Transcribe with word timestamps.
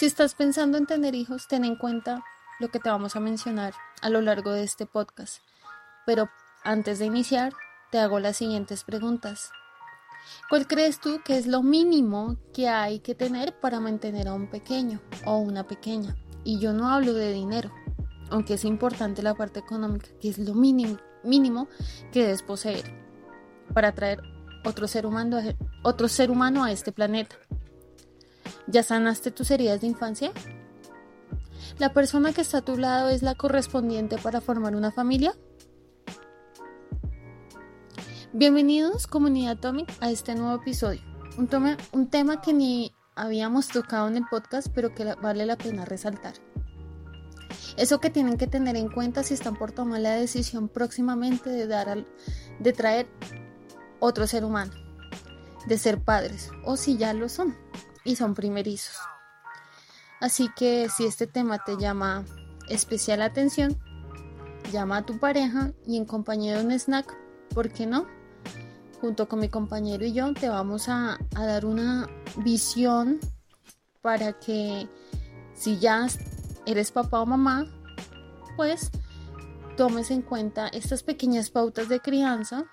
Si 0.00 0.06
estás 0.06 0.34
pensando 0.34 0.78
en 0.78 0.86
tener 0.86 1.14
hijos, 1.14 1.46
ten 1.46 1.62
en 1.62 1.76
cuenta 1.76 2.24
lo 2.58 2.70
que 2.70 2.78
te 2.78 2.88
vamos 2.88 3.16
a 3.16 3.20
mencionar 3.20 3.74
a 4.00 4.08
lo 4.08 4.22
largo 4.22 4.50
de 4.50 4.62
este 4.62 4.86
podcast. 4.86 5.42
Pero 6.06 6.30
antes 6.64 6.98
de 6.98 7.04
iniciar, 7.04 7.52
te 7.90 7.98
hago 7.98 8.18
las 8.18 8.38
siguientes 8.38 8.82
preguntas. 8.82 9.50
¿Cuál 10.48 10.66
crees 10.66 11.00
tú 11.00 11.20
que 11.22 11.36
es 11.36 11.46
lo 11.46 11.62
mínimo 11.62 12.38
que 12.54 12.66
hay 12.66 13.00
que 13.00 13.14
tener 13.14 13.60
para 13.60 13.78
mantener 13.78 14.28
a 14.28 14.32
un 14.32 14.48
pequeño 14.48 15.02
o 15.26 15.36
una 15.36 15.66
pequeña? 15.66 16.16
Y 16.44 16.58
yo 16.60 16.72
no 16.72 16.88
hablo 16.88 17.12
de 17.12 17.34
dinero, 17.34 17.70
aunque 18.30 18.54
es 18.54 18.64
importante 18.64 19.22
la 19.22 19.34
parte 19.34 19.60
económica, 19.60 20.08
que 20.18 20.30
es 20.30 20.38
lo 20.38 20.54
mínimo, 20.54 20.96
mínimo 21.24 21.68
que 22.10 22.22
debes 22.22 22.42
poseer 22.42 22.90
para 23.74 23.92
traer 23.94 24.22
otro 24.64 24.88
ser 24.88 25.04
humano, 25.04 25.40
otro 25.82 26.08
ser 26.08 26.30
humano 26.30 26.64
a 26.64 26.72
este 26.72 26.90
planeta. 26.90 27.36
¿Ya 28.66 28.82
sanaste 28.82 29.30
tus 29.30 29.50
heridas 29.50 29.80
de 29.80 29.86
infancia? 29.86 30.32
¿La 31.78 31.92
persona 31.92 32.32
que 32.32 32.42
está 32.42 32.58
a 32.58 32.62
tu 32.62 32.76
lado 32.76 33.08
es 33.08 33.22
la 33.22 33.34
correspondiente 33.34 34.18
para 34.18 34.40
formar 34.40 34.76
una 34.76 34.92
familia? 34.92 35.34
Bienvenidos, 38.32 39.06
comunidad 39.06 39.58
Atomic, 39.58 39.90
a 40.00 40.10
este 40.10 40.34
nuevo 40.34 40.60
episodio. 40.60 41.00
Un 41.36 41.48
tema, 41.48 41.76
un 41.92 42.10
tema 42.10 42.40
que 42.40 42.52
ni 42.52 42.94
habíamos 43.16 43.68
tocado 43.68 44.08
en 44.08 44.18
el 44.18 44.26
podcast, 44.30 44.68
pero 44.74 44.94
que 44.94 45.04
vale 45.04 45.46
la 45.46 45.56
pena 45.56 45.84
resaltar. 45.84 46.34
Eso 47.76 47.98
que 47.98 48.10
tienen 48.10 48.36
que 48.36 48.46
tener 48.46 48.76
en 48.76 48.90
cuenta 48.90 49.22
si 49.22 49.34
están 49.34 49.56
por 49.56 49.72
tomar 49.72 50.00
la 50.00 50.12
decisión 50.12 50.68
próximamente 50.68 51.50
de, 51.50 51.66
dar 51.66 52.04
de 52.58 52.72
traer 52.72 53.08
otro 54.00 54.26
ser 54.26 54.44
humano, 54.44 54.72
de 55.66 55.78
ser 55.78 56.02
padres, 56.02 56.50
o 56.64 56.76
si 56.76 56.98
ya 56.98 57.14
lo 57.14 57.28
son 57.28 57.56
y 58.04 58.16
son 58.16 58.34
primerizos. 58.34 58.96
Así 60.20 60.50
que 60.56 60.88
si 60.88 61.06
este 61.06 61.26
tema 61.26 61.58
te 61.64 61.76
llama 61.76 62.24
especial 62.68 63.22
atención, 63.22 63.78
llama 64.72 64.98
a 64.98 65.06
tu 65.06 65.18
pareja 65.18 65.72
y 65.86 65.96
en 65.96 66.04
compañía 66.04 66.58
de 66.58 66.64
un 66.64 66.72
snack, 66.72 67.16
¿por 67.54 67.70
qué 67.70 67.86
no? 67.86 68.06
junto 69.00 69.28
con 69.28 69.40
mi 69.40 69.48
compañero 69.48 70.04
y 70.04 70.12
yo 70.12 70.32
te 70.34 70.48
vamos 70.48 70.88
a, 70.88 71.18
dar 71.32 71.64
una 71.64 72.08
visión 72.36 73.18
para 74.02 74.34
que 74.34 74.88
si 75.54 75.78
ya 75.78 76.06
eres 76.66 76.92
papá 76.92 77.20
o 77.20 77.26
mamá, 77.26 77.66
pues 78.56 78.90
tomes 79.76 80.10
en 80.10 80.22
cuenta 80.22 80.68
estas 80.68 81.02
pequeñas 81.02 81.50
pautas 81.50 81.88
de 81.88 82.00
crianza 82.00 82.64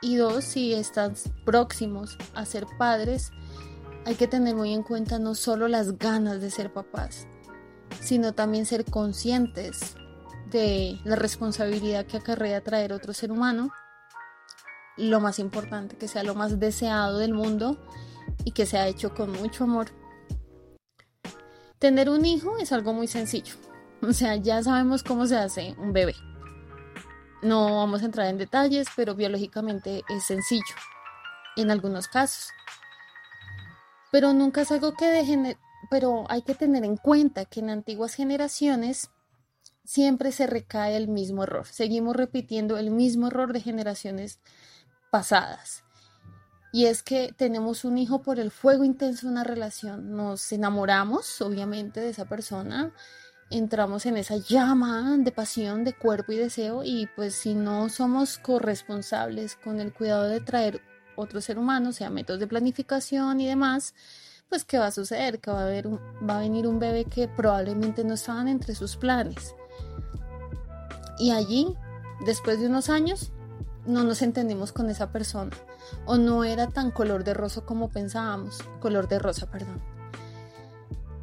y 0.00 0.16
dos, 0.16 0.44
si 0.44 0.72
estás 0.72 1.30
próximos 1.44 2.16
a 2.34 2.46
ser 2.46 2.66
padres, 2.78 3.30
hay 4.04 4.14
que 4.14 4.26
tener 4.26 4.54
muy 4.54 4.72
en 4.72 4.82
cuenta 4.82 5.18
no 5.18 5.34
solo 5.34 5.68
las 5.68 5.98
ganas 5.98 6.40
de 6.40 6.50
ser 6.50 6.72
papás, 6.72 7.26
sino 8.00 8.32
también 8.32 8.66
ser 8.66 8.84
conscientes 8.84 9.94
de 10.50 10.98
la 11.04 11.16
responsabilidad 11.16 12.06
que 12.06 12.16
acarrea 12.16 12.62
traer 12.62 12.92
otro 12.92 13.12
ser 13.12 13.30
humano 13.30 13.70
lo 14.96 15.20
más 15.20 15.38
importante, 15.38 15.96
que 15.96 16.08
sea 16.08 16.22
lo 16.22 16.34
más 16.34 16.58
deseado 16.58 17.18
del 17.18 17.32
mundo 17.32 17.78
y 18.44 18.52
que 18.52 18.66
sea 18.66 18.88
hecho 18.88 19.14
con 19.14 19.32
mucho 19.32 19.64
amor. 19.64 19.88
Tener 21.78 22.10
un 22.10 22.26
hijo 22.26 22.58
es 22.58 22.72
algo 22.72 22.92
muy 22.92 23.06
sencillo. 23.06 23.54
O 24.02 24.14
sea, 24.14 24.34
ya 24.36 24.62
sabemos 24.62 25.02
cómo 25.02 25.26
se 25.26 25.36
hace 25.36 25.74
un 25.76 25.92
bebé. 25.92 26.14
No 27.42 27.76
vamos 27.76 28.00
a 28.00 28.06
entrar 28.06 28.28
en 28.28 28.38
detalles, 28.38 28.88
pero 28.96 29.14
biológicamente 29.14 30.04
es 30.08 30.24
sencillo 30.24 30.74
en 31.56 31.70
algunos 31.70 32.08
casos. 32.08 32.48
Pero 34.12 34.32
nunca 34.32 34.62
es 34.62 34.72
algo 34.72 34.94
que 34.94 35.06
dejen, 35.06 35.56
pero 35.90 36.24
hay 36.28 36.42
que 36.42 36.54
tener 36.54 36.84
en 36.84 36.96
cuenta 36.96 37.44
que 37.44 37.60
en 37.60 37.70
antiguas 37.70 38.14
generaciones 38.14 39.10
siempre 39.84 40.32
se 40.32 40.46
recae 40.46 40.96
el 40.96 41.08
mismo 41.08 41.44
error. 41.44 41.66
Seguimos 41.66 42.16
repitiendo 42.16 42.76
el 42.76 42.90
mismo 42.90 43.28
error 43.28 43.52
de 43.52 43.60
generaciones 43.60 44.40
pasadas. 45.10 45.84
Y 46.72 46.86
es 46.86 47.02
que 47.02 47.34
tenemos 47.36 47.84
un 47.84 47.98
hijo 47.98 48.22
por 48.22 48.38
el 48.38 48.52
fuego 48.52 48.84
intenso 48.84 49.26
de 49.26 49.32
una 49.32 49.44
relación. 49.44 50.16
Nos 50.16 50.52
enamoramos, 50.52 51.40
obviamente, 51.40 52.00
de 52.00 52.10
esa 52.10 52.26
persona. 52.26 52.92
Entramos 53.50 54.06
en 54.06 54.16
esa 54.16 54.36
llama 54.36 55.16
de 55.18 55.32
pasión, 55.32 55.82
de 55.82 55.94
cuerpo 55.94 56.30
y 56.30 56.36
deseo. 56.36 56.82
Y 56.84 57.08
pues 57.16 57.34
si 57.34 57.54
no 57.54 57.88
somos 57.88 58.38
corresponsables 58.38 59.56
con 59.56 59.80
el 59.80 59.92
cuidado 59.92 60.28
de 60.28 60.40
traer 60.40 60.80
otro 61.20 61.40
ser 61.40 61.58
humano, 61.58 61.92
sea 61.92 62.10
métodos 62.10 62.40
de 62.40 62.46
planificación 62.46 63.40
y 63.40 63.46
demás, 63.46 63.94
pues 64.48 64.64
¿qué 64.64 64.78
va 64.78 64.86
a 64.86 64.90
suceder? 64.92 65.38
Que 65.38 65.50
va 65.50 65.60
a, 65.60 65.64
haber 65.64 65.88
va 65.88 66.36
a 66.36 66.40
venir 66.40 66.66
un 66.66 66.78
bebé 66.78 67.04
que 67.04 67.28
probablemente 67.28 68.04
no 68.04 68.14
estaban 68.14 68.48
entre 68.48 68.74
sus 68.74 68.96
planes. 68.96 69.54
Y 71.18 71.30
allí, 71.30 71.74
después 72.26 72.60
de 72.60 72.66
unos 72.66 72.90
años, 72.90 73.32
no 73.86 74.04
nos 74.04 74.22
entendimos 74.22 74.72
con 74.72 74.90
esa 74.90 75.12
persona 75.12 75.56
o 76.06 76.16
no 76.16 76.44
era 76.44 76.68
tan 76.68 76.90
color 76.90 77.24
de 77.24 77.34
rosa 77.34 77.62
como 77.62 77.90
pensábamos, 77.90 78.58
color 78.80 79.08
de 79.08 79.18
rosa, 79.18 79.50
perdón. 79.50 79.80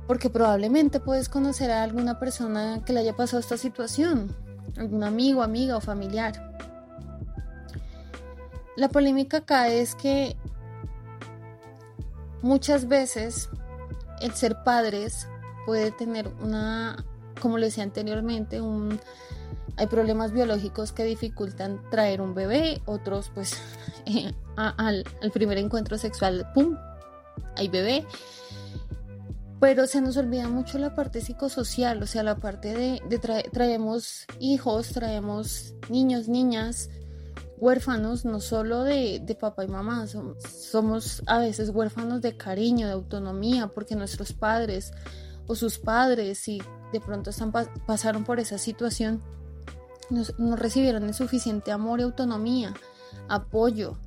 Porque 0.08 0.30
probablemente 0.30 1.00
puedes 1.00 1.30
conocer 1.30 1.72
a 1.72 1.84
alguna 1.84 2.20
persona 2.20 2.82
que 2.86 2.94
le 2.94 3.02
haya 3.02 3.16
pasado 3.16 3.40
esta 3.40 3.58
situación, 3.58 4.36
algún 4.78 5.04
amigo, 5.04 5.44
amiga 5.44 5.78
o 5.78 5.82
familiar. 5.82 6.47
La 8.78 8.90
polémica 8.90 9.38
acá 9.38 9.70
es 9.70 9.96
que 9.96 10.38
muchas 12.44 12.88
veces 12.88 13.50
el 14.22 14.34
ser 14.34 14.64
padres 14.64 15.28
puede 15.66 15.90
tener 15.90 16.28
una, 16.42 17.04
como 17.42 17.58
le 17.58 17.66
decía 17.66 17.84
anteriormente, 17.84 18.62
hay 19.78 19.88
problemas 19.88 20.32
biológicos 20.32 20.92
que 20.92 21.06
dificultan 21.06 21.82
traer 21.90 22.22
un 22.22 22.36
bebé, 22.36 22.82
otros 22.86 23.32
pues 23.34 23.60
eh, 24.06 24.32
al, 24.56 25.04
primer 25.34 25.58
encuentro 25.58 25.98
sexual, 25.98 26.48
¡pum! 26.54 26.78
Hay 27.56 27.70
bebé. 27.70 28.06
Pero 29.60 29.88
se 29.88 30.02
nos 30.02 30.18
olvida 30.18 30.50
mucho 30.50 30.78
la 30.78 30.94
parte 30.94 31.20
psicosocial, 31.20 32.04
o 32.04 32.06
sea, 32.06 32.22
la 32.22 32.36
parte 32.36 32.76
de, 32.76 33.20
traemos 33.52 34.28
hijos, 34.40 34.90
traemos 34.90 35.74
niños, 35.90 36.28
niñas, 36.28 36.92
huérfanos, 37.58 38.24
no 38.26 38.40
solo 38.40 38.84
de, 38.84 39.38
papá 39.40 39.64
y 39.66 39.68
mamá, 39.68 40.06
somos, 40.08 41.24
a 41.26 41.40
veces 41.40 41.70
huérfanos 41.70 42.22
de 42.22 42.38
cariño, 42.38 42.88
de 42.88 42.94
autonomía, 42.94 43.68
porque 43.68 43.96
nuestros 43.96 44.34
padres 44.34 44.92
o 45.48 45.56
sus 45.56 45.80
padres, 45.80 46.40
si 46.40 46.62
de 46.94 47.00
pronto 47.00 47.30
están, 47.32 47.52
pasaron 47.86 48.24
por 48.24 48.40
esa 48.40 48.58
situación, 48.58 49.24
no, 50.10 50.56
recibieron 50.56 51.04
el 51.04 51.14
suficiente 51.14 51.72
amor 51.72 52.00
y 52.00 52.04
autonomía, 52.04 52.74
apoyo. 53.28 53.98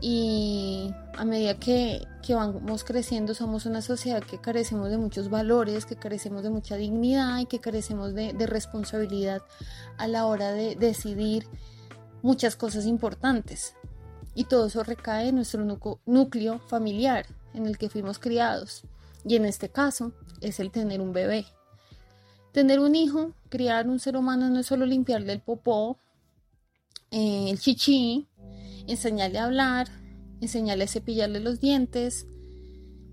Y 0.00 0.94
a 1.16 1.24
medida 1.24 1.58
que, 1.58 2.06
vamos 2.28 2.84
creciendo, 2.84 3.34
somos 3.34 3.66
una 3.66 3.82
sociedad 3.82 4.22
que 4.22 4.38
carecemos 4.38 4.90
de 4.90 4.98
muchos 4.98 5.28
valores, 5.28 5.86
que 5.86 5.96
carecemos 5.96 6.44
de 6.44 6.50
mucha 6.50 6.76
dignidad 6.76 7.38
y 7.40 7.46
que 7.46 7.58
carecemos 7.58 8.14
de, 8.14 8.32
de 8.32 8.46
responsabilidad 8.46 9.42
a 9.96 10.06
la 10.06 10.26
hora 10.26 10.52
de 10.52 10.76
decidir 10.76 11.48
muchas 12.22 12.56
cosas 12.56 12.86
importantes. 12.86 13.74
Y 14.34 14.44
todo 14.44 14.66
eso 14.66 14.84
recae 14.84 15.28
en 15.28 15.36
nuestro 15.36 15.64
núcleo 16.06 16.60
familiar 16.68 17.26
en 17.54 17.66
el 17.66 17.78
que 17.78 17.88
fuimos 17.88 18.18
criados. 18.18 18.84
Y 19.24 19.36
en 19.36 19.44
este 19.44 19.68
caso 19.68 20.12
es 20.40 20.60
el 20.60 20.70
tener 20.70 21.00
un 21.00 21.12
bebé. 21.12 21.46
Tener 22.52 22.80
un 22.80 22.94
hijo, 22.94 23.32
criar 23.48 23.88
un 23.88 23.98
ser 23.98 24.16
humano 24.16 24.48
no 24.48 24.60
es 24.60 24.66
solo 24.66 24.86
limpiarle 24.86 25.32
el 25.32 25.40
popó, 25.40 25.98
eh, 27.10 27.50
el 27.50 27.58
chichi, 27.58 28.28
enseñarle 28.86 29.38
a 29.38 29.44
hablar, 29.44 29.88
enseñarle 30.40 30.84
a 30.84 30.88
cepillarle 30.88 31.40
los 31.40 31.60
dientes, 31.60 32.26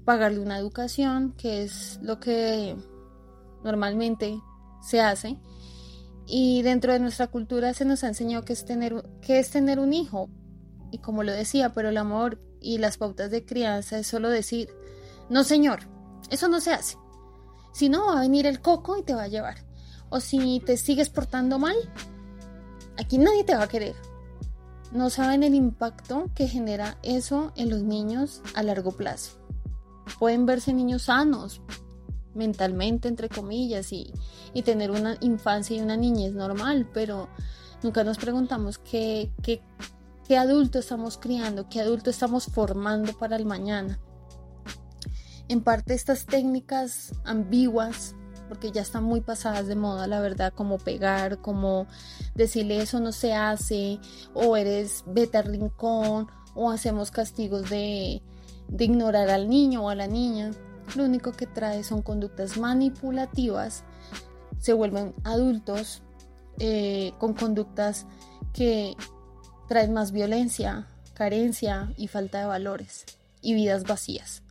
pagarle 0.05 0.39
una 0.39 0.57
educación, 0.57 1.33
que 1.37 1.63
es 1.63 1.99
lo 2.01 2.19
que 2.19 2.75
normalmente 3.63 4.39
se 4.81 5.01
hace. 5.01 5.37
Y 6.27 6.61
dentro 6.63 6.93
de 6.93 6.99
nuestra 6.99 7.27
cultura 7.27 7.73
se 7.73 7.85
nos 7.85 8.03
ha 8.03 8.07
enseñado 8.07 8.43
que 8.43 8.53
es 8.53 8.65
tener, 8.65 9.03
que 9.21 9.39
es 9.39 9.51
tener 9.51 9.79
un 9.79 9.93
hijo. 9.93 10.29
Y 10.91 10.99
como 10.99 11.23
lo 11.23 11.31
decía, 11.31 11.73
pero 11.73 11.89
el 11.89 11.97
amor 11.97 12.41
y 12.61 12.77
las 12.79 12.97
pautas 12.97 13.29
de 13.31 13.45
crianza 13.45 13.99
es 13.99 14.07
solo 14.07 14.29
decir, 14.29 14.69
no 15.29 15.43
señor, 15.43 15.81
eso 16.29 16.47
no 16.47 16.59
se 16.59 16.73
hace. 16.73 16.97
Si 17.73 17.89
no, 17.89 18.07
va 18.07 18.17
a 18.17 18.21
venir 18.21 18.47
el 18.47 18.61
coco 18.61 18.97
y 18.97 19.03
te 19.03 19.13
va 19.13 19.23
a 19.23 19.27
llevar. 19.27 19.57
O 20.09 20.19
si 20.19 20.61
te 20.65 20.77
sigues 20.77 21.09
portando 21.09 21.59
mal, 21.59 21.75
aquí 22.97 23.17
nadie 23.17 23.43
te 23.43 23.55
va 23.55 23.63
a 23.63 23.67
querer. 23.67 23.95
No 24.91 25.09
saben 25.09 25.43
el 25.43 25.55
impacto 25.55 26.29
que 26.33 26.47
genera 26.47 26.97
eso 27.03 27.51
en 27.55 27.69
los 27.69 27.83
niños 27.83 28.41
a 28.53 28.63
largo 28.63 28.93
plazo. 28.93 29.37
Pueden 30.19 30.45
verse 30.45 30.73
niños 30.73 31.03
sanos, 31.03 31.61
mentalmente, 32.35 33.07
entre 33.07 33.29
comillas, 33.29 33.91
y, 33.91 34.13
tener 34.63 34.91
una 34.91 35.17
infancia 35.21 35.75
y 35.75 35.81
una 35.81 35.97
niñez 35.97 36.33
normal, 36.33 36.87
pero 36.93 37.29
nunca 37.83 38.03
nos 38.03 38.17
preguntamos 38.17 38.77
qué, 38.77 39.31
qué, 39.41 39.61
qué 40.27 40.37
adulto 40.37 40.79
estamos 40.79 41.17
criando, 41.17 41.67
qué 41.69 41.81
adulto 41.81 42.09
estamos 42.09 42.45
formando 42.45 43.13
para 43.17 43.35
el 43.35 43.45
mañana. 43.45 43.99
En 45.47 45.61
parte 45.61 45.93
estas 45.93 46.25
técnicas 46.25 47.13
ambiguas, 47.23 48.15
porque 48.49 48.71
ya 48.71 48.81
están 48.81 49.03
muy 49.03 49.21
pasadas 49.21 49.67
de 49.67 49.75
moda, 49.75 50.07
la 50.07 50.19
verdad, 50.19 50.53
como 50.53 50.77
pegar, 50.77 51.39
como 51.39 51.87
decirle 52.35 52.81
eso 52.81 52.99
no 52.99 53.11
se 53.11 53.33
hace, 53.33 53.99
o 54.33 54.57
eres 54.57 55.03
beta 55.07 55.41
rincón, 55.41 56.27
o 56.55 56.71
hacemos 56.71 57.11
castigos 57.11 57.69
de, 57.69 58.21
de 58.67 58.85
ignorar 58.85 59.29
al 59.29 59.49
niño 59.49 59.83
o 59.85 59.89
a 59.89 59.95
la 59.95 60.07
niña. 60.07 60.51
Lo 60.95 61.05
único 61.05 61.31
que 61.31 61.47
trae 61.47 61.83
son 61.83 62.01
conductas 62.01 62.57
manipulativas, 62.57 63.83
se 64.59 64.73
vuelven 64.73 65.13
adultos 65.23 66.01
eh, 66.59 67.13
con 67.17 67.33
conductas 67.33 68.05
que 68.53 68.95
traen 69.67 69.93
más 69.93 70.11
violencia, 70.11 70.87
carencia 71.13 71.93
y 71.97 72.07
falta 72.07 72.39
de 72.39 72.45
valores 72.45 73.05
y 73.41 73.53
vidas 73.53 73.83
vacías. 73.83 74.43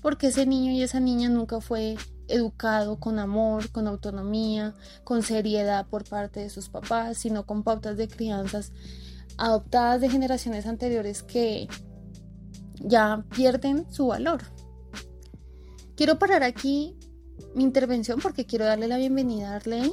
Porque 0.00 0.28
ese 0.28 0.46
niño 0.46 0.72
y 0.72 0.82
esa 0.82 1.00
niña 1.00 1.28
nunca 1.28 1.60
fue 1.60 1.96
educado 2.28 2.98
con 2.98 3.18
amor, 3.18 3.70
con 3.70 3.86
autonomía, 3.86 4.74
con 5.04 5.22
seriedad 5.22 5.86
por 5.86 6.04
parte 6.08 6.40
de 6.40 6.50
sus 6.50 6.68
papás, 6.68 7.18
sino 7.18 7.46
con 7.46 7.62
pautas 7.62 7.96
de 7.96 8.08
crianzas 8.08 8.72
adoptadas 9.38 10.00
de 10.00 10.10
generaciones 10.10 10.66
anteriores 10.66 11.22
que 11.22 11.68
ya 12.80 13.24
pierden 13.34 13.86
su 13.92 14.08
valor. 14.08 14.42
Quiero 15.96 16.18
parar 16.18 16.42
aquí 16.42 16.96
mi 17.54 17.64
intervención 17.64 18.20
porque 18.20 18.46
quiero 18.46 18.64
darle 18.64 18.88
la 18.88 18.96
bienvenida 18.96 19.52
a 19.52 19.56
Arley 19.56 19.92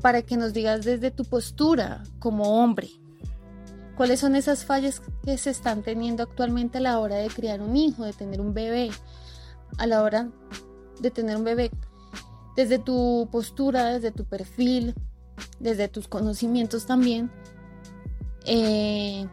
para 0.00 0.22
que 0.22 0.36
nos 0.36 0.52
digas 0.52 0.84
desde 0.84 1.10
tu 1.10 1.24
postura 1.24 2.02
como 2.18 2.62
hombre, 2.62 2.88
cuáles 3.96 4.20
son 4.20 4.36
esas 4.36 4.64
fallas 4.64 5.02
que 5.24 5.36
se 5.36 5.50
están 5.50 5.82
teniendo 5.82 6.22
actualmente 6.22 6.78
a 6.78 6.80
la 6.80 6.98
hora 6.98 7.16
de 7.16 7.28
criar 7.28 7.60
un 7.60 7.76
hijo, 7.76 8.04
de 8.04 8.14
tener 8.14 8.40
un 8.40 8.54
bebé, 8.54 8.90
a 9.76 9.86
la 9.86 10.02
hora 10.02 10.30
de 11.00 11.10
tener 11.10 11.36
un 11.36 11.44
bebé, 11.44 11.70
desde 12.56 12.78
tu 12.78 13.28
postura, 13.30 13.92
desde 13.92 14.10
tu 14.10 14.24
perfil, 14.24 14.94
desde 15.60 15.88
tus 15.88 16.08
conocimientos 16.08 16.86
también. 16.86 17.30
Eh, 18.46 19.26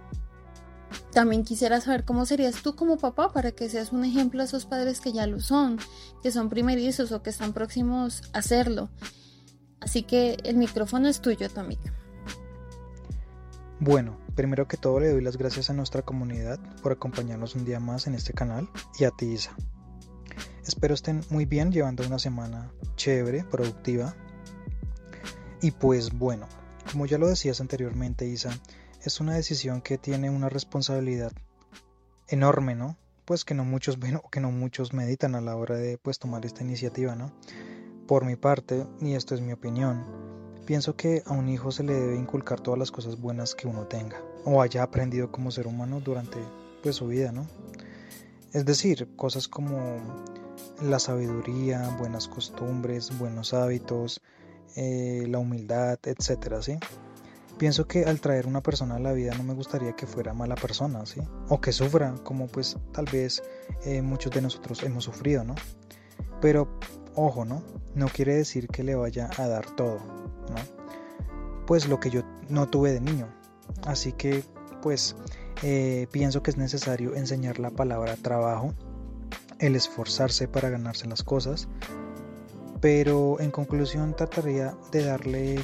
también 1.15 1.45
quisiera 1.45 1.79
saber 1.79 2.03
cómo 2.03 2.25
serías 2.25 2.62
tú 2.62 2.75
como 2.75 2.97
papá 2.97 3.31
para 3.31 3.53
que 3.53 3.69
seas 3.69 3.94
un 3.94 4.03
ejemplo 4.03 4.41
a 4.41 4.44
esos 4.44 4.65
padres 4.65 5.00
que 5.00 5.13
ya 5.13 5.25
lo 5.25 5.39
son, 5.39 5.79
que 6.21 6.29
son 6.29 6.50
primerizos 6.50 7.13
o 7.13 7.23
que 7.23 7.29
están 7.29 7.53
próximos 7.53 8.21
a 8.33 8.39
hacerlo. 8.39 8.89
Así 9.79 10.03
que 10.03 10.35
el 10.44 10.57
micrófono 10.57 11.07
es 11.07 11.21
tuyo, 11.21 11.50
Tamika. 11.50 11.94
Bueno, 13.79 14.17
primero 14.35 14.67
que 14.67 14.75
todo 14.75 15.00
le 15.00 15.09
doy 15.09 15.21
las 15.21 15.38
gracias 15.38 15.69
a 15.69 15.73
nuestra 15.73 16.01
comunidad 16.01 16.59
por 16.83 16.91
acompañarnos 16.91 17.56
un 17.56 17.63
día 17.63 17.79
más 17.79 18.07
en 18.07 18.15
este 18.15 18.33
canal 18.33 18.67
y 19.00 19.06
a 19.06 19.12
ti, 19.12 19.27
Isa. 19.27 19.56
Espero 20.67 20.95
estén 20.95 21.23
muy 21.29 21.45
bien 21.45 21.71
llevando 21.71 22.06
una 22.06 22.19
semana 22.19 22.73
chévere, 22.97 23.45
productiva. 23.45 24.13
Y 25.62 25.71
pues 25.71 26.12
bueno, 26.12 26.45
como 26.91 27.06
ya 27.06 27.17
lo 27.17 27.29
decías 27.29 27.62
anteriormente, 27.62 28.27
Isa, 28.27 28.51
es 29.06 29.19
una 29.19 29.36
decisión 29.36 29.81
que 29.81 29.98
tiene 29.98 30.30
una 30.30 30.50
responsabilidad 30.50 31.31
enorme, 32.28 32.75
¿no? 32.75 32.98
Pues 33.25 33.46
que 33.46 33.54
no 33.54 33.63
muchos 33.63 34.00
ven 34.00 34.16
o 34.16 34.30
que 34.30 34.40
no 34.40 34.52
muchos 34.52 34.94
meditan 34.94 35.36
a 35.36 35.42
la 35.42 35.56
hora 35.56 35.75
de 35.75 35.98
pues 35.98 36.19
tomar 36.19 36.46
esta 36.46 36.63
iniciativa, 36.63 37.16
¿no? 37.16 37.31
Por 38.07 38.25
mi 38.25 38.36
parte, 38.36 38.86
y 39.02 39.13
esto 39.13 39.36
es 39.36 39.42
mi 39.42 39.52
opinión, 39.52 40.06
pienso 40.66 40.96
que 40.96 41.24
a 41.25 41.34
un 41.34 41.50
hijo 41.50 41.72
se 41.72 41.84
le 41.84 41.94
debe 41.94 42.16
inculcar 42.16 42.60
todas 42.60 42.80
las 42.80 42.92
cosas 42.92 43.19
buenas 43.19 43.56
que 43.56 43.68
uno 43.68 43.86
tenga 43.88 44.22
o 44.44 44.62
haya 44.62 44.84
aprendido 44.84 45.31
como 45.31 45.51
ser 45.51 45.68
humano 45.68 46.01
durante 46.01 46.38
pues 46.84 46.96
su 46.96 47.08
vida, 47.08 47.31
¿no? 47.31 47.48
Es 48.54 48.66
decir, 48.66 49.16
cosas 49.16 49.48
como 49.48 49.98
la 50.81 51.00
sabiduría, 51.00 51.96
buenas 52.00 52.28
costumbres, 52.28 53.18
buenos 53.18 53.54
hábitos, 53.54 54.22
eh, 54.75 55.25
la 55.28 55.40
humildad, 55.40 56.00
etcétera, 56.04 56.62
¿sí? 56.62 56.78
Pienso 57.57 57.88
que 57.88 58.04
al 58.04 58.19
traer 58.19 58.48
una 58.48 58.62
persona 58.62 58.96
a 58.96 59.00
la 59.00 59.13
vida 59.13 59.34
no 59.36 59.44
me 59.44 59.54
gustaría 59.54 59.96
que 59.96 60.06
fuera 60.06 60.34
mala 60.34 60.56
persona, 60.56 61.06
¿sí? 61.06 61.22
O 61.48 61.62
que 61.62 61.72
sufra, 61.72 62.13
como 62.24 62.48
pues 62.48 62.78
tal 62.92 63.06
vez 63.06 63.42
eh, 63.86 64.02
muchos 64.02 64.34
de 64.34 64.42
nosotros 64.42 64.84
hemos 64.84 65.06
sufrido, 65.06 65.44
¿no? 65.44 65.56
Pero, 66.42 66.80
ojo, 67.16 67.46
¿no? 67.46 67.63
No 67.94 68.07
quiere 68.07 68.36
decir 68.36 68.68
que 68.68 68.84
le 68.84 68.96
vaya 68.96 69.30
a 69.38 69.48
dar 69.48 69.66
todo, 69.75 70.00
¿no? 70.50 71.66
Pues 71.66 71.88
lo 71.88 72.00
que 72.00 72.10
yo 72.10 72.24
no 72.50 72.68
tuve 72.68 72.92
de 72.92 73.00
niño. 73.00 73.34
Así 73.86 74.12
que, 74.12 74.44
pues, 74.81 75.16
eh, 75.63 76.08
pienso 76.12 76.44
que 76.44 76.51
es 76.51 76.58
necesario 76.58 77.16
enseñar 77.16 77.60
la 77.60 77.69
palabra 77.69 78.18
trabajo, 78.18 78.74
el 79.60 79.78
esforzarse 79.78 80.50
para 80.50 80.69
ganarse 80.69 81.08
las 81.08 81.24
cosas, 81.24 81.69
pero 82.81 83.40
en 83.40 83.51
conclusión 83.51 84.16
trataría 84.16 84.75
de 84.92 85.06
darle 85.06 85.60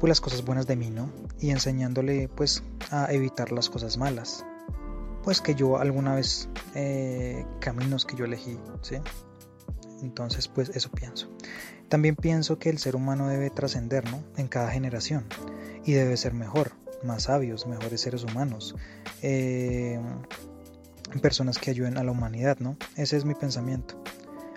pues 0.00 0.08
las 0.08 0.20
cosas 0.20 0.44
buenas 0.44 0.66
de 0.66 0.76
mí, 0.76 0.90
¿no? 0.90 1.10
Y 1.40 1.50
enseñándole 1.50 2.28
pues 2.28 2.62
a 2.90 3.12
evitar 3.12 3.52
las 3.52 3.70
cosas 3.70 3.96
malas. 3.96 4.44
Pues 5.22 5.40
que 5.40 5.54
yo 5.54 5.78
alguna 5.78 6.14
vez 6.14 6.48
eh, 6.74 7.46
caminos 7.60 8.04
que 8.04 8.16
yo 8.16 8.24
elegí, 8.24 8.58
¿sí? 8.82 8.96
Entonces 10.02 10.48
pues 10.48 10.70
eso 10.70 10.90
pienso. 10.90 11.28
También 11.88 12.16
pienso 12.16 12.58
que 12.58 12.70
el 12.70 12.78
ser 12.78 12.96
humano 12.96 13.28
debe 13.28 13.50
trascender, 13.50 14.10
¿no? 14.10 14.22
En 14.36 14.48
cada 14.48 14.70
generación 14.70 15.24
y 15.84 15.92
debe 15.92 16.16
ser 16.16 16.34
mejor, 16.34 16.72
más 17.02 17.24
sabios, 17.24 17.66
mejores 17.66 18.00
seres 18.00 18.24
humanos. 18.24 18.74
Eh, 19.22 20.00
personas 21.20 21.58
que 21.58 21.70
ayuden 21.70 21.98
a 21.98 22.04
la 22.04 22.10
humanidad, 22.10 22.58
¿no? 22.58 22.76
Ese 22.96 23.16
es 23.16 23.24
mi 23.24 23.34
pensamiento. 23.34 24.02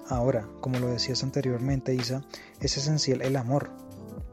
Ahora, 0.10 0.48
como 0.62 0.80
lo 0.80 0.88
decías 0.88 1.24
anteriormente, 1.24 1.94
Isa, 1.94 2.24
es 2.62 2.78
esencial 2.78 3.22
el 3.22 3.36
amor, 3.36 3.72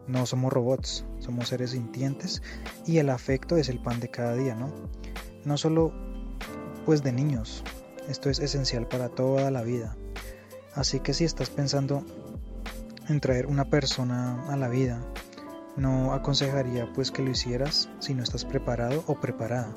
no 0.07 0.27
somos 0.27 0.53
robots, 0.53 1.05
somos 1.19 1.49
seres 1.49 1.71
sintientes 1.71 2.43
y 2.87 2.99
el 2.99 3.11
afecto 3.11 3.57
es 3.57 3.69
el 3.69 3.81
pan 3.81 4.01
de 4.01 4.11
cada 4.11 4.35
día, 4.35 4.55
¿no? 4.55 4.73
No 5.45 5.57
solo 5.57 5.93
pues 6.85 7.03
de 7.03 7.13
niños, 7.13 7.65
esto 8.09 8.31
es 8.31 8.39
esencial 8.39 8.87
para 8.87 9.09
toda 9.09 9.51
la 9.51 9.63
vida. 9.63 9.97
Así 10.75 11.01
que 11.01 11.15
si 11.15 11.25
estás 11.25 11.51
pensando 11.51 12.05
en 13.09 13.21
traer 13.21 13.47
una 13.47 13.65
persona 13.65 14.45
a 14.49 14.57
la 14.57 14.69
vida, 14.69 15.01
no 15.77 16.13
aconsejaría 16.13 16.93
pues 16.93 17.11
que 17.11 17.23
lo 17.23 17.31
hicieras 17.31 17.89
si 17.99 18.15
no 18.15 18.23
estás 18.23 18.45
preparado 18.45 19.05
o 19.07 19.21
preparada. 19.21 19.75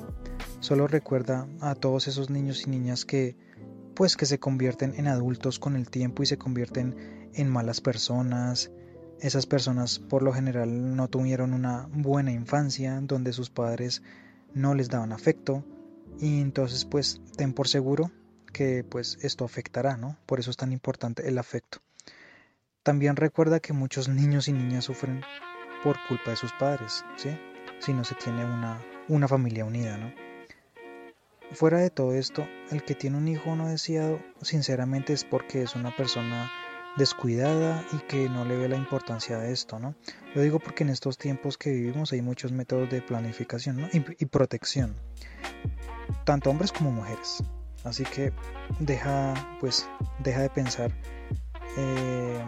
Solo 0.60 0.86
recuerda 0.86 1.46
a 1.60 1.74
todos 1.74 2.08
esos 2.08 2.30
niños 2.30 2.66
y 2.66 2.70
niñas 2.70 3.04
que 3.04 3.36
pues 3.94 4.16
que 4.16 4.26
se 4.26 4.38
convierten 4.38 4.94
en 4.96 5.08
adultos 5.08 5.58
con 5.58 5.74
el 5.74 5.90
tiempo 5.90 6.22
y 6.22 6.26
se 6.26 6.38
convierten 6.38 7.30
en 7.34 7.48
malas 7.48 7.80
personas, 7.80 8.70
esas 9.20 9.46
personas 9.46 9.98
por 9.98 10.22
lo 10.22 10.32
general 10.32 10.96
no 10.96 11.08
tuvieron 11.08 11.52
una 11.52 11.88
buena 11.90 12.32
infancia 12.32 13.00
donde 13.02 13.32
sus 13.32 13.50
padres 13.50 14.02
no 14.54 14.74
les 14.74 14.88
daban 14.88 15.12
afecto 15.12 15.64
y 16.20 16.40
entonces 16.40 16.84
pues 16.84 17.20
ten 17.36 17.52
por 17.52 17.68
seguro 17.68 18.10
que 18.52 18.84
pues 18.84 19.18
esto 19.22 19.44
afectará, 19.44 19.96
¿no? 19.96 20.16
Por 20.26 20.40
eso 20.40 20.50
es 20.50 20.56
tan 20.56 20.72
importante 20.72 21.28
el 21.28 21.38
afecto. 21.38 21.78
También 22.82 23.16
recuerda 23.16 23.60
que 23.60 23.72
muchos 23.72 24.08
niños 24.08 24.48
y 24.48 24.52
niñas 24.52 24.84
sufren 24.84 25.22
por 25.82 25.96
culpa 26.08 26.30
de 26.30 26.36
sus 26.36 26.52
padres, 26.52 27.04
¿sí? 27.16 27.30
Si 27.80 27.92
no 27.92 28.04
se 28.04 28.14
tiene 28.14 28.44
una, 28.44 28.82
una 29.08 29.28
familia 29.28 29.64
unida, 29.64 29.96
¿no? 29.98 30.12
Fuera 31.52 31.78
de 31.78 31.90
todo 31.90 32.12
esto, 32.12 32.46
el 32.70 32.82
que 32.84 32.94
tiene 32.94 33.16
un 33.16 33.28
hijo 33.28 33.56
no 33.56 33.68
deseado, 33.68 34.20
sinceramente 34.42 35.12
es 35.12 35.24
porque 35.24 35.62
es 35.62 35.74
una 35.74 35.94
persona 35.96 36.50
descuidada 36.96 37.84
y 37.92 37.98
que 38.06 38.28
no 38.28 38.44
le 38.44 38.56
ve 38.56 38.68
la 38.68 38.76
importancia 38.76 39.38
de 39.38 39.52
esto, 39.52 39.78
¿no? 39.78 39.94
Lo 40.34 40.42
digo 40.42 40.58
porque 40.58 40.84
en 40.84 40.90
estos 40.90 41.18
tiempos 41.18 41.56
que 41.58 41.70
vivimos 41.70 42.12
hay 42.12 42.22
muchos 42.22 42.52
métodos 42.52 42.90
de 42.90 43.02
planificación 43.02 43.88
y, 43.92 44.26
protección, 44.26 44.94
tanto 46.24 46.50
hombres 46.50 46.72
como 46.72 46.90
mujeres. 46.90 47.42
Así 47.84 48.04
que 48.04 48.32
deja, 48.80 49.34
pues, 49.60 49.88
deja 50.18 50.40
de 50.40 50.50
pensar 50.50 50.90
eh, 51.76 52.44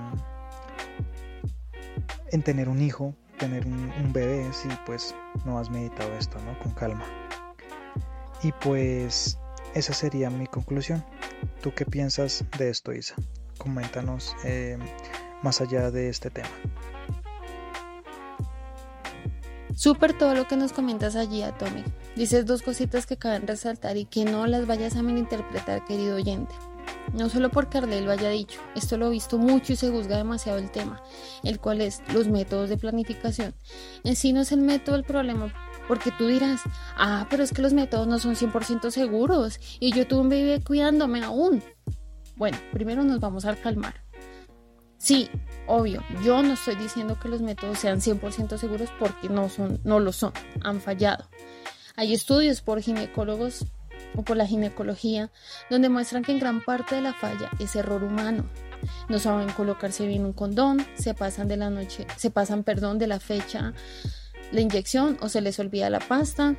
en 2.33 2.43
tener 2.43 2.69
un 2.69 2.83
hijo, 2.83 3.15
tener 3.39 3.67
un, 3.67 3.93
un, 4.05 4.13
bebé, 4.13 4.53
si 4.53 4.69
pues 4.85 5.15
no 5.45 5.59
has 5.59 5.71
meditado 5.71 6.13
esto, 6.15 6.39
¿no? 6.41 6.59
Con 6.59 6.73
calma. 6.73 7.05
Y 8.43 8.53
pues 8.53 9.39
esa 9.75 9.93
sería 9.93 10.31
mi 10.31 10.47
conclusión. 10.47 11.05
¿Tú 11.63 11.73
qué 11.75 11.85
piensas 11.85 12.45
de 12.59 12.71
esto, 12.71 12.93
Isa? 12.93 13.15
Coméntanos 13.61 14.35
eh, 14.45 14.79
más 15.43 15.61
allá 15.61 15.91
de 15.91 16.09
este 16.09 16.31
tema. 16.31 16.49
Súper 19.77 20.13
todo 20.19 20.35
lo 20.35 20.49
que 20.49 20.57
nos 20.57 20.73
comentas 20.73 21.15
allí, 21.15 21.43
Atomic. 21.43 21.87
Dices 22.17 22.45
dos 22.45 22.63
cositas 22.63 23.07
que 23.07 23.17
caben 23.17 23.47
resaltar 23.47 23.97
y 23.97 24.05
que 24.05 24.25
no 24.25 24.47
las 24.47 24.67
vayas 24.67 24.97
a 24.97 25.03
malinterpretar, 25.03 25.85
querido 25.85 26.17
oyente. 26.17 26.55
No 27.15 27.29
solo 27.29 27.51
porque 27.51 27.79
Arley 27.79 28.03
lo 28.03 28.13
haya 28.13 28.31
dicho, 28.31 28.61
esto 28.75 28.97
lo 28.97 29.07
he 29.07 29.11
visto 29.11 29.39
mucho 29.39 29.73
y 29.73 29.77
se 29.77 29.91
juzga 29.91 30.17
demasiado 30.17 30.59
el 30.59 30.71
tema, 30.71 31.03
el 31.45 31.59
cual 31.61 31.81
es 31.81 32.03
los 32.13 32.29
métodos 32.29 32.69
de 32.69 32.77
planificación. 32.77 33.55
En 34.05 34.17
sí 34.17 34.33
no 34.33 34.43
es 34.43 34.53
el 34.53 34.61
método 34.61 34.97
el 34.97 35.05
problema, 35.05 35.53
porque 35.89 36.13
tú 36.13 36.27
dirás, 36.27 36.61
ah, 36.97 37.27
pero 37.31 37.43
es 37.43 37.53
que 37.53 37.63
los 37.63 37.73
métodos 37.73 38.07
no 38.07 38.19
son 38.19 38.37
100% 38.37 38.91
seguros 38.91 39.59
y 39.81 39.93
yo 39.93 40.07
tuve 40.07 40.21
un 40.21 40.29
bebé 40.29 40.63
cuidándome 40.63 41.25
aún. 41.25 41.63
Bueno, 42.41 42.57
primero 42.73 43.05
nos 43.05 43.21
vamos 43.21 43.45
a 43.45 43.55
calmar. 43.55 44.03
Sí, 44.97 45.29
obvio, 45.67 46.03
yo 46.25 46.43
no 46.43 46.55
estoy 46.55 46.75
diciendo 46.75 47.19
que 47.21 47.29
los 47.29 47.43
métodos 47.43 47.79
sean 47.79 48.01
100% 48.01 48.57
seguros 48.57 48.89
porque 48.99 49.29
no, 49.29 49.51
son, 49.51 49.79
no 49.85 50.01
lo 50.01 50.11
son, 50.11 50.33
han 50.63 50.81
fallado. 50.81 51.29
Hay 51.97 52.15
estudios 52.15 52.63
por 52.63 52.81
ginecólogos 52.81 53.67
o 54.17 54.23
por 54.23 54.39
la 54.39 54.47
ginecología 54.47 55.31
donde 55.69 55.91
muestran 55.91 56.23
que 56.23 56.33
en 56.33 56.39
gran 56.39 56.65
parte 56.65 56.95
de 56.95 57.03
la 57.03 57.13
falla 57.13 57.51
es 57.59 57.77
error 57.77 58.03
humano. 58.03 58.47
No 59.11 59.19
saben 59.19 59.51
colocarse 59.51 60.07
bien 60.07 60.25
un 60.25 60.33
condón, 60.33 60.87
se 60.95 61.13
pasan 61.13 61.47
de 61.47 61.59
la 61.59 61.69
noche, 61.69 62.07
se 62.17 62.31
pasan, 62.31 62.65
perdón, 62.65 62.99
de 62.99 63.07
la 63.07 63.21
fecha 63.21 63.75
la 64.53 64.61
inyección 64.61 65.19
o 65.21 65.29
se 65.29 65.41
les 65.41 65.59
olvida 65.59 65.91
la 65.91 66.01
pasta. 66.01 66.57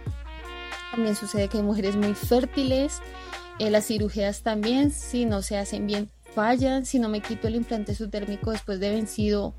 También 0.92 1.16
sucede 1.16 1.48
que 1.48 1.58
hay 1.58 1.64
mujeres 1.64 1.96
muy 1.96 2.14
fértiles, 2.14 3.02
eh, 3.60 3.70
las 3.70 3.88
cirugías 3.88 4.44
también, 4.44 4.92
si 4.92 5.26
no 5.26 5.42
se 5.42 5.58
hacen 5.58 5.88
bien, 5.88 6.10
fallan. 6.34 6.86
Si 6.86 7.00
no 7.00 7.10
me 7.10 7.22
quito 7.22 7.48
el 7.48 7.56
implante 7.56 7.96
subdérmico 7.96 8.52
después 8.52 8.80
de 8.80 8.90
vencido 8.90 9.54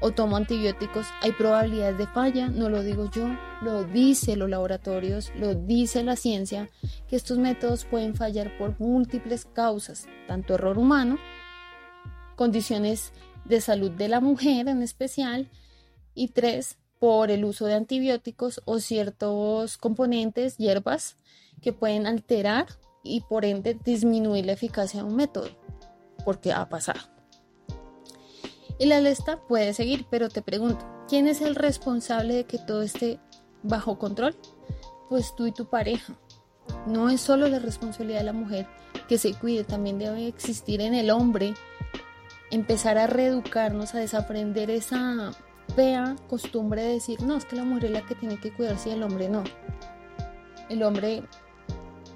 o 0.00 0.12
tomo 0.12 0.36
antibióticos, 0.36 1.06
hay 1.20 1.32
probabilidades 1.32 1.98
de 1.98 2.06
falla, 2.06 2.48
no 2.48 2.68
lo 2.68 2.82
digo 2.82 3.10
yo, 3.10 3.26
lo 3.62 3.84
dice 3.84 4.36
los 4.36 4.48
laboratorios, 4.48 5.32
lo 5.36 5.54
dice 5.54 6.04
la 6.04 6.14
ciencia, 6.14 6.68
que 7.08 7.16
estos 7.16 7.38
métodos 7.38 7.84
pueden 7.84 8.14
fallar 8.14 8.56
por 8.58 8.78
múltiples 8.78 9.44
causas, 9.44 10.06
tanto 10.28 10.54
error 10.54 10.78
humano, 10.78 11.18
condiciones 12.36 13.12
de 13.44 13.60
salud 13.60 13.90
de 13.90 14.08
la 14.08 14.20
mujer 14.20 14.68
en 14.68 14.82
especial, 14.82 15.50
y 16.14 16.28
tres, 16.28 16.78
por 17.02 17.32
el 17.32 17.44
uso 17.44 17.66
de 17.66 17.74
antibióticos 17.74 18.62
o 18.64 18.78
ciertos 18.78 19.76
componentes, 19.76 20.56
hierbas, 20.56 21.16
que 21.60 21.72
pueden 21.72 22.06
alterar 22.06 22.68
y 23.02 23.22
por 23.22 23.44
ende 23.44 23.74
disminuir 23.74 24.46
la 24.46 24.52
eficacia 24.52 25.02
de 25.02 25.08
un 25.08 25.16
método, 25.16 25.48
porque 26.24 26.52
ha 26.52 26.68
pasado. 26.68 27.00
Y 28.78 28.86
la 28.86 29.00
lista 29.00 29.40
puede 29.48 29.74
seguir, 29.74 30.06
pero 30.10 30.28
te 30.28 30.42
pregunto, 30.42 30.86
¿quién 31.08 31.26
es 31.26 31.40
el 31.40 31.56
responsable 31.56 32.34
de 32.34 32.44
que 32.44 32.58
todo 32.58 32.82
esté 32.82 33.18
bajo 33.64 33.98
control? 33.98 34.36
Pues 35.08 35.34
tú 35.34 35.48
y 35.48 35.52
tu 35.52 35.64
pareja. 35.68 36.16
No 36.86 37.10
es 37.10 37.20
solo 37.20 37.48
la 37.48 37.58
responsabilidad 37.58 38.20
de 38.20 38.26
la 38.26 38.32
mujer 38.32 38.68
que 39.08 39.18
se 39.18 39.34
cuide, 39.34 39.64
también 39.64 39.98
debe 39.98 40.28
existir 40.28 40.80
en 40.80 40.94
el 40.94 41.10
hombre 41.10 41.54
empezar 42.52 42.96
a 42.96 43.08
reeducarnos, 43.08 43.92
a 43.96 43.98
desaprender 43.98 44.70
esa 44.70 45.32
fea 45.74 46.16
costumbre 46.28 46.82
de 46.82 46.92
decir, 46.94 47.22
no, 47.22 47.36
es 47.36 47.44
que 47.44 47.56
la 47.56 47.64
mujer 47.64 47.86
es 47.86 47.90
la 47.92 48.06
que 48.06 48.14
tiene 48.14 48.38
que 48.38 48.52
cuidarse 48.52 48.90
y 48.90 48.92
el 48.92 49.02
hombre 49.02 49.28
no. 49.28 49.44
El 50.68 50.82
hombre 50.82 51.22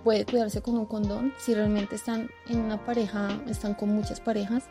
puede 0.04 0.24
cuidarse 0.24 0.62
con 0.62 0.76
un 0.76 0.86
condón 0.86 1.32
si 1.36 1.54
realmente 1.54 1.96
están 1.96 2.30
en 2.48 2.60
una 2.60 2.84
pareja, 2.84 3.28
están 3.48 3.74
con 3.74 3.90
muchas 3.90 4.20
parejas. 4.20 4.64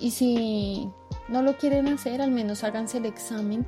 Y 0.00 0.10
si 0.12 0.88
no 1.28 1.42
lo 1.42 1.56
quieren 1.56 1.88
hacer, 1.88 2.20
al 2.20 2.30
menos 2.30 2.64
háganse 2.64 2.98
el 2.98 3.06
examen 3.06 3.66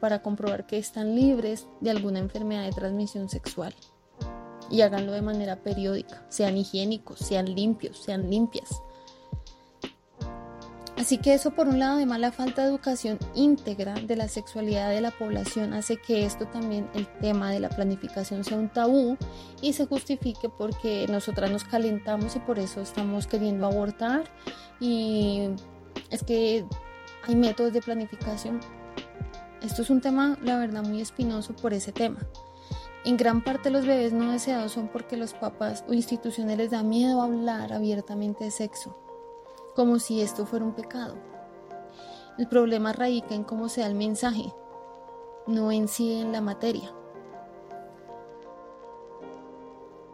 para 0.00 0.22
comprobar 0.22 0.66
que 0.66 0.78
están 0.78 1.14
libres 1.14 1.66
de 1.80 1.90
alguna 1.90 2.18
enfermedad 2.18 2.64
de 2.64 2.72
transmisión 2.72 3.28
sexual. 3.28 3.74
Y 4.70 4.82
háganlo 4.82 5.12
de 5.12 5.22
manera 5.22 5.62
periódica, 5.62 6.24
sean 6.28 6.56
higiénicos, 6.56 7.18
sean 7.18 7.54
limpios, 7.54 8.02
sean 8.02 8.30
limpias. 8.30 8.82
Así 10.96 11.18
que 11.18 11.34
eso 11.34 11.50
por 11.50 11.66
un 11.66 11.80
lado, 11.80 11.96
además 11.96 12.20
la 12.20 12.30
falta 12.30 12.62
de 12.62 12.68
educación 12.68 13.18
íntegra 13.34 13.94
de 13.94 14.14
la 14.14 14.28
sexualidad 14.28 14.90
de 14.90 15.00
la 15.00 15.10
población 15.10 15.72
hace 15.72 15.96
que 15.96 16.24
esto 16.24 16.46
también, 16.46 16.88
el 16.94 17.06
tema 17.18 17.50
de 17.50 17.58
la 17.58 17.68
planificación 17.68 18.44
sea 18.44 18.58
un 18.58 18.68
tabú 18.68 19.16
y 19.60 19.72
se 19.72 19.86
justifique 19.86 20.48
porque 20.48 21.06
nosotras 21.08 21.50
nos 21.50 21.64
calentamos 21.64 22.36
y 22.36 22.38
por 22.38 22.60
eso 22.60 22.80
estamos 22.80 23.26
queriendo 23.26 23.66
abortar 23.66 24.30
y 24.78 25.48
es 26.10 26.22
que 26.22 26.64
hay 27.26 27.34
métodos 27.34 27.72
de 27.72 27.82
planificación. 27.82 28.60
Esto 29.62 29.82
es 29.82 29.90
un 29.90 30.00
tema, 30.00 30.38
la 30.42 30.58
verdad, 30.58 30.84
muy 30.84 31.00
espinoso 31.00 31.56
por 31.56 31.74
ese 31.74 31.90
tema. 31.90 32.20
En 33.04 33.16
gran 33.16 33.42
parte 33.42 33.68
los 33.70 33.84
bebés 33.84 34.12
no 34.12 34.30
deseados 34.30 34.72
son 34.72 34.88
porque 34.88 35.16
los 35.16 35.34
papás 35.34 35.84
o 35.88 35.92
instituciones 35.92 36.56
les 36.56 36.70
da 36.70 36.82
miedo 36.84 37.20
hablar 37.20 37.72
abiertamente 37.72 38.44
de 38.44 38.50
sexo 38.50 39.03
como 39.74 39.98
si 39.98 40.20
esto 40.20 40.46
fuera 40.46 40.64
un 40.64 40.74
pecado. 40.74 41.16
El 42.38 42.48
problema 42.48 42.92
radica 42.92 43.34
en 43.34 43.44
cómo 43.44 43.68
se 43.68 43.80
da 43.80 43.86
el 43.86 43.94
mensaje, 43.94 44.52
no 45.46 45.70
en 45.70 45.88
sí 45.88 46.12
en 46.14 46.32
la 46.32 46.40
materia. 46.40 46.92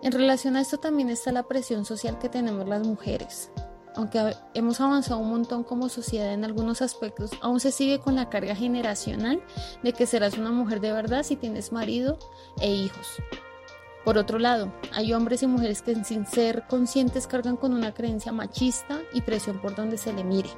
En 0.03 0.13
relación 0.13 0.57
a 0.57 0.63
esto 0.63 0.79
también 0.79 1.11
está 1.11 1.31
la 1.31 1.43
presión 1.43 1.85
social 1.85 2.19
que 2.19 2.29
tenemos 2.29 2.67
las 2.67 2.87
mujeres. 2.87 3.51
Aunque 3.97 4.35
hemos 4.55 4.81
avanzado 4.81 5.21
un 5.21 5.31
montón 5.31 5.65
como 5.65 5.89
sociedad 5.89 6.33
en 6.33 6.45
algunos 6.45 6.81
aspectos, 6.81 7.31
aún 7.41 7.61
se 7.61 7.73
sigue 7.73 8.01
con 8.01 8.15
la 8.15 8.29
carga 8.29 8.55
generacional 8.55 9.43
de 9.83 9.93
que 9.93 10.07
serás 10.07 10.39
una 10.39 10.53
mujer 10.53 10.81
de 10.81 10.93
verdad 10.93 11.23
si 11.23 11.37
tienes 11.37 11.73
marido 11.73 12.19
e 12.61 12.71
hijos. 12.71 13.07
Por 14.05 14.17
otro 14.17 14.39
lado, 14.39 14.73
hay 14.93 15.13
hombres 15.13 15.43
y 15.43 15.47
mujeres 15.47 15.83
que 15.83 15.95
sin 16.05 16.27
ser 16.27 16.65
conscientes 16.69 17.27
cargan 17.27 17.57
con 17.57 17.75
una 17.75 17.93
creencia 17.93 18.33
machista 18.33 19.01
y 19.13 19.21
presión 19.21 19.61
por 19.61 19.75
donde 19.75 19.99
se 19.99 20.13
le 20.13 20.25
mire. 20.25 20.49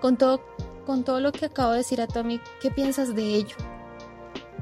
Con 0.00 0.16
todo, 0.16 0.40
con 0.86 1.04
todo 1.04 1.20
lo 1.20 1.30
que 1.30 1.46
acabo 1.46 1.72
de 1.72 1.78
decir 1.78 2.00
a 2.00 2.06
Tommy, 2.06 2.40
¿qué 2.60 2.70
piensas 2.70 3.14
de 3.14 3.34
ello? 3.34 3.56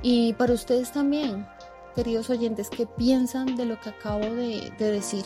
Y 0.02 0.32
para 0.32 0.52
ustedes 0.52 0.90
también, 0.90 1.46
queridos 1.94 2.28
oyentes, 2.28 2.68
¿qué 2.68 2.86
piensan 2.86 3.56
de 3.56 3.66
lo 3.66 3.80
que 3.80 3.90
acabo 3.90 4.24
de, 4.24 4.72
de 4.76 4.90
decir? 4.90 5.24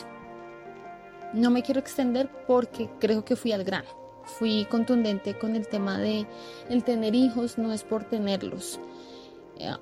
No 1.33 1.49
me 1.49 1.63
quiero 1.63 1.79
extender 1.79 2.29
porque 2.47 2.89
creo 2.99 3.25
que 3.25 3.35
fui 3.35 3.51
al 3.51 3.63
grano. 3.63 3.89
Fui 4.23 4.65
contundente 4.65 5.37
con 5.37 5.55
el 5.55 5.67
tema 5.67 5.97
de 5.97 6.25
el 6.69 6.83
tener 6.83 7.15
hijos 7.15 7.57
no 7.57 7.73
es 7.73 7.83
por 7.83 8.03
tenerlos 8.03 8.79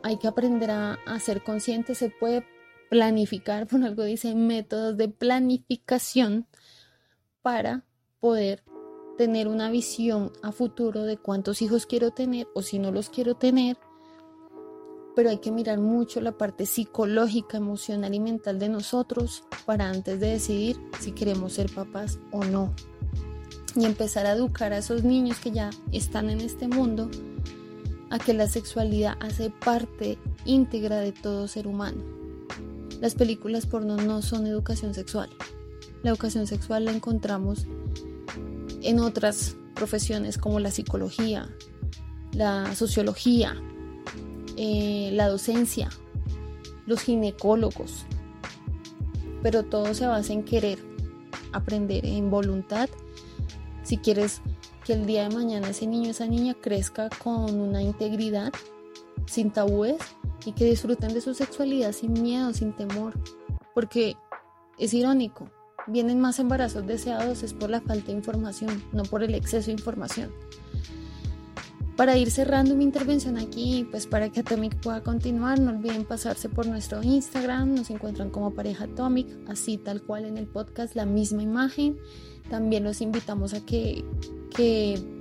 hay 0.04 0.18
que 0.18 0.28
aprender 0.28 0.72
a, 0.72 0.98
ser 1.20 1.44
consciente, 1.44 1.96
se 1.96 2.10
puede 2.10 2.46
planificar, 2.90 3.68
por 3.68 3.84
algo 3.84 4.04
dice 4.04 4.36
métodos 4.36 4.98
de 4.98 5.10
planificación 5.10 6.48
para 7.42 7.84
poder 8.20 8.64
tener 9.18 9.48
una 9.48 9.70
visión 9.70 10.32
a 10.42 10.52
futuro 10.52 11.04
de 11.04 11.18
cuántos 11.18 11.62
hijos 11.62 11.86
quiero 11.86 12.12
tener 12.12 12.48
o 12.56 12.62
si 12.62 12.80
no 12.80 12.92
los 12.92 13.10
quiero 13.10 13.36
tener, 13.36 13.78
pero 15.16 15.30
hay 15.30 15.38
que 15.38 15.52
mirar 15.52 15.80
mucho 15.80 16.22
la 16.22 16.38
parte 16.38 16.66
psicológica, 16.66 17.58
emocional 17.58 18.14
y 18.14 18.20
mental 18.20 18.58
de 18.58 18.70
nosotros 18.70 19.44
para 19.66 19.90
antes 19.90 20.20
de 20.20 20.32
decidir 20.32 20.80
si 21.00 21.12
queremos 21.12 21.54
ser 21.54 21.72
papás 21.72 22.20
o 22.32 22.44
no. 22.44 22.74
Y 23.76 23.86
empezar 23.86 24.26
a 24.26 24.34
educar 24.34 24.74
a 24.74 24.78
esos 24.78 25.04
niños 25.04 25.40
que 25.40 25.52
ya 25.52 25.70
están 25.92 26.30
en 26.30 26.42
este 26.42 26.68
mundo 26.68 27.10
a 28.14 28.20
que 28.20 28.36
la 28.36 28.48
sexualidad 28.48 29.18
hace 29.22 29.50
parte 29.50 30.20
íntegra 30.46 31.00
de 31.00 31.12
todo 31.14 31.48
ser 31.48 31.66
humano. 31.66 32.04
Las 33.02 33.16
películas 33.16 33.66
porno 33.66 33.98
no 33.98 34.22
son 34.22 34.46
educación 34.46 34.94
sexual. 34.94 35.32
La 36.04 36.12
educación 36.12 36.46
sexual 36.46 36.86
la 36.86 36.92
encontramos 36.92 37.66
en 38.84 39.00
otras 39.00 39.56
profesiones 39.74 40.38
como 40.38 40.60
la 40.60 40.70
psicología, 40.70 41.50
la 42.34 42.76
sociología, 42.76 43.56
eh, 44.58 45.10
la 45.14 45.28
docencia, 45.28 45.90
los 46.86 47.02
ginecólogos. 47.02 48.06
Pero 49.42 49.64
todo 49.64 49.92
se 49.96 50.06
basa 50.06 50.34
en 50.34 50.44
querer 50.44 50.78
aprender, 51.52 52.06
en 52.06 52.30
voluntad. 52.30 52.90
Si 53.82 53.98
quieres 53.98 54.42
que 54.84 54.94
el 54.94 55.06
día 55.06 55.28
de 55.28 55.36
mañana 55.36 55.70
ese 55.70 55.88
niño, 55.88 56.10
esa 56.10 56.28
niña 56.28 56.56
crezca 56.60 57.10
con 57.10 57.60
una 57.60 57.82
integridad, 57.82 58.52
sin 59.26 59.52
tabúes 59.52 59.98
y 60.46 60.52
que 60.52 60.66
disfruten 60.66 61.14
de 61.14 61.22
su 61.22 61.34
sexualidad 61.34 61.94
sin 61.94 62.14
miedo, 62.22 62.54
sin 62.54 62.74
temor. 62.74 63.14
Porque 63.74 64.16
es 64.78 64.94
irónico, 64.94 65.50
vienen 65.88 66.20
más 66.20 66.40
embarazos 66.40 66.86
deseados 66.86 67.44
es 67.44 67.54
por 67.54 67.70
la 67.70 67.82
falta 67.82 68.08
de 68.08 68.18
información, 68.18 68.84
no 68.92 69.04
por 69.04 69.24
el 69.24 69.36
exceso 69.36 69.68
de 69.68 69.74
información. 69.74 70.32
Para 71.96 72.18
ir 72.18 72.32
cerrando 72.32 72.76
mi 72.76 72.84
intervención 72.84 73.38
aquí, 73.38 73.88
pues 73.92 74.08
para 74.08 74.30
que 74.30 74.40
Atomic 74.40 74.82
pueda 74.82 75.04
continuar, 75.04 75.60
no 75.60 75.70
olviden 75.70 76.06
pasarse 76.06 76.50
por 76.50 76.66
nuestro 76.66 77.04
Instagram, 77.04 77.76
nos 77.76 77.92
encuentran 77.92 78.32
como 78.32 78.56
pareja 78.56 78.86
Atomic, 78.86 79.28
así 79.48 79.78
tal 79.78 80.02
cual 80.02 80.26
en 80.26 80.38
el 80.38 80.48
podcast, 80.48 80.96
la 80.96 81.06
misma 81.06 81.44
imagen. 81.44 82.00
También 82.50 82.84
los 82.84 83.02
invitamos 83.02 83.54
a 83.54 83.66
que, 83.66 84.04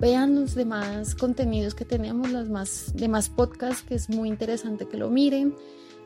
vean 0.01 0.35
los 0.35 0.55
demás 0.55 1.15
contenidos 1.15 1.75
que 1.75 1.85
tenemos, 1.85 2.31
los 2.31 2.49
más, 2.49 2.93
demás 2.95 3.31
podcasts, 3.31 3.83
que 3.83 3.95
es 3.95 4.11
muy 4.11 4.29
interesante 4.29 4.87
que 4.87 4.97
lo 4.97 5.11
miren. 5.11 5.55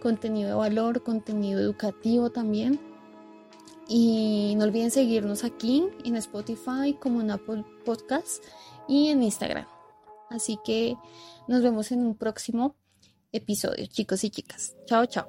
Contenido 0.00 0.50
de 0.50 0.54
valor, 0.54 1.02
contenido 1.02 1.60
educativo 1.60 2.30
también. 2.30 2.78
Y 3.88 4.54
no 4.56 4.64
olviden 4.64 4.90
seguirnos 4.90 5.44
aquí 5.44 5.84
en 6.04 6.16
Spotify 6.16 6.96
como 7.00 7.20
en 7.20 7.30
Apple 7.30 7.64
Podcast 7.84 8.44
y 8.88 9.08
en 9.08 9.22
Instagram. 9.22 9.66
Así 10.30 10.58
que 10.64 10.96
nos 11.48 11.62
vemos 11.62 11.92
en 11.92 12.04
un 12.04 12.16
próximo 12.16 12.76
episodio, 13.32 13.86
chicos 13.86 14.22
y 14.24 14.30
chicas. 14.30 14.76
Chao, 14.86 15.06
chao. 15.06 15.26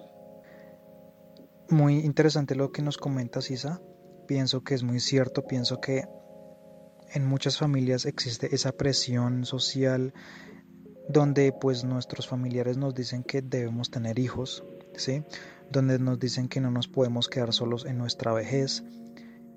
Muy 1.69 1.99
interesante 1.99 2.55
lo 2.55 2.71
que 2.71 2.81
nos 2.81 2.97
comenta 2.97 3.41
Sisa 3.41 3.81
pienso 4.27 4.63
que 4.63 4.75
es 4.75 4.83
muy 4.83 4.99
cierto, 4.99 5.47
pienso 5.47 5.79
que 5.79 6.03
en 7.13 7.25
muchas 7.25 7.57
familias 7.57 8.05
existe 8.05 8.53
esa 8.53 8.71
presión 8.73 9.45
social 9.45 10.13
donde 11.09 11.53
pues 11.53 11.85
nuestros 11.85 12.27
familiares 12.27 12.77
nos 12.77 12.93
dicen 12.93 13.23
que 13.23 13.41
debemos 13.41 13.89
tener 13.89 14.19
hijos, 14.19 14.63
¿sí? 14.95 15.23
Donde 15.71 15.99
nos 15.99 16.19
dicen 16.19 16.49
que 16.49 16.59
no 16.59 16.69
nos 16.69 16.87
podemos 16.87 17.29
quedar 17.29 17.53
solos 17.53 17.85
en 17.85 17.97
nuestra 17.97 18.33
vejez. 18.33 18.83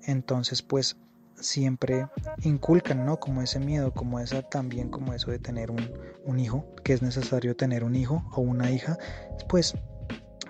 Entonces 0.03 0.61
pues 0.61 0.95
siempre 1.35 2.07
inculcan, 2.43 3.05
¿no? 3.05 3.19
Como 3.19 3.41
ese 3.41 3.59
miedo, 3.59 3.93
como 3.93 4.19
esa 4.19 4.43
también 4.43 4.89
como 4.89 5.13
eso 5.13 5.31
de 5.31 5.39
tener 5.39 5.71
un, 5.71 5.91
un 6.23 6.39
hijo, 6.39 6.65
que 6.83 6.93
es 6.93 7.01
necesario 7.01 7.55
tener 7.55 7.83
un 7.83 7.95
hijo 7.95 8.23
o 8.33 8.41
una 8.41 8.71
hija, 8.71 8.97
pues 9.49 9.73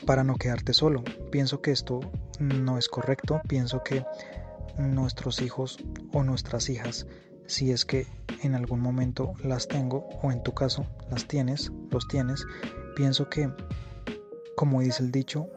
para 0.05 0.23
no 0.23 0.35
quedarte 0.35 0.73
solo. 0.73 1.03
Pienso 1.31 1.61
que 1.61 1.71
esto 1.71 1.99
no 2.41 2.77
es 2.77 2.89
correcto, 2.89 3.39
pienso 3.47 3.83
que 3.83 4.03
nuestros 4.77 5.41
hijos 5.41 5.77
o 6.11 6.23
nuestras 6.23 6.69
hijas, 6.69 7.05
si 7.45 7.71
es 7.71 7.85
que 7.85 8.07
en 8.41 8.55
algún 8.55 8.79
momento 8.79 9.33
las 9.43 9.67
tengo 9.67 10.09
o 10.23 10.31
en 10.31 10.41
tu 10.41 10.53
caso 10.53 10.85
las 11.09 11.27
tienes, 11.27 11.71
los 11.91 12.07
tienes, 12.07 12.45
pienso 12.95 13.29
que, 13.29 13.49
como 14.55 14.81
dice 14.81 15.03
el 15.03 15.11
dicho, 15.11 15.47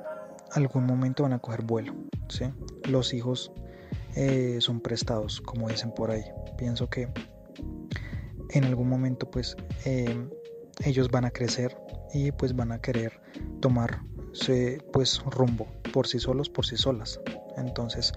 algún 0.53 0.85
momento 0.85 1.23
van 1.23 1.33
a 1.33 1.39
coger 1.39 1.63
vuelo. 1.63 1.95
¿sí? 2.29 2.45
Los 2.89 3.15
hijos 3.15 3.51
eh, 4.15 4.59
son 4.61 4.81
prestados, 4.81 5.41
como 5.41 5.69
dicen 5.69 5.93
por 5.93 6.11
ahí. 6.11 6.25
Pienso 6.59 6.89
que 6.89 7.09
en 8.51 8.65
algún 8.65 8.89
momento 8.89 9.31
pues 9.31 9.57
eh, 9.85 10.29
ellos 10.85 11.11
van 11.11 11.25
a 11.25 11.31
crecer 11.31 11.77
y 12.13 12.31
pues 12.31 12.55
van 12.55 12.73
a 12.73 12.81
querer 12.81 13.21
tomar 13.61 14.03
pues 14.93 15.23
rumbo 15.25 15.69
por 15.95 16.09
sí 16.09 16.19
solos, 16.19 16.51
por 16.51 16.67
sí 16.67 16.77
solas. 16.77 17.21
Entonces 17.57 18.15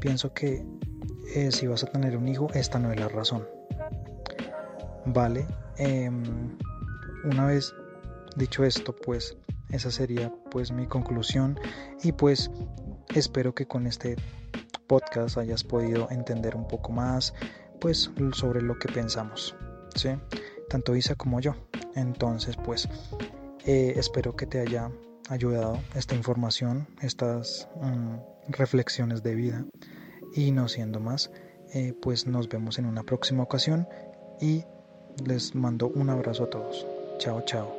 pienso 0.00 0.32
que 0.32 0.64
eh, 1.34 1.52
si 1.52 1.66
vas 1.66 1.84
a 1.84 1.88
tener 1.88 2.16
un 2.16 2.26
hijo, 2.26 2.48
esta 2.54 2.78
no 2.78 2.90
es 2.90 2.98
la 2.98 3.08
razón. 3.08 3.46
Vale, 5.04 5.46
em, 5.76 6.56
una 7.24 7.44
vez 7.44 7.74
dicho 8.36 8.64
esto, 8.64 8.96
pues 8.96 9.36
esa 9.68 9.90
sería 9.90 10.32
pues 10.50 10.72
mi 10.72 10.86
conclusión 10.86 11.60
y 12.02 12.12
pues 12.12 12.50
espero 13.14 13.54
que 13.54 13.66
con 13.66 13.86
este 13.86 14.16
podcast 14.86 15.36
hayas 15.36 15.64
podido 15.64 16.08
entender 16.10 16.56
un 16.56 16.66
poco 16.66 16.92
más 16.92 17.34
pues 17.78 18.10
sobre 18.32 18.62
lo 18.62 18.78
que 18.78 18.88
pensamos, 18.88 19.54
¿sí? 19.94 20.08
Tanto 20.70 20.96
Isa 20.96 21.14
como 21.14 21.40
yo. 21.40 21.54
Entonces 21.94 22.56
pues 22.56 22.88
eh, 23.66 23.92
espero 23.96 24.34
que 24.34 24.46
te 24.46 24.60
haya 24.60 24.90
ayudado 25.28 25.80
esta 25.94 26.14
información, 26.14 26.88
estas 27.02 27.68
mm, 27.80 28.16
reflexiones 28.48 29.22
de 29.22 29.34
vida. 29.34 29.64
Y 30.34 30.52
no 30.52 30.68
siendo 30.68 31.00
más, 31.00 31.30
eh, 31.74 31.94
pues 32.00 32.26
nos 32.26 32.48
vemos 32.48 32.78
en 32.78 32.86
una 32.86 33.02
próxima 33.02 33.42
ocasión 33.42 33.88
y 34.40 34.64
les 35.24 35.54
mando 35.54 35.88
un 35.88 36.10
abrazo 36.10 36.44
a 36.44 36.50
todos. 36.50 36.86
Chao, 37.18 37.42
chao. 37.42 37.77